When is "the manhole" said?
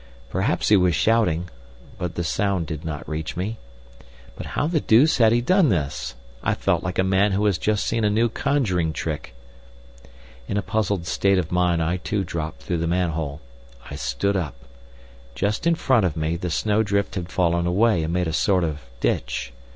12.79-13.41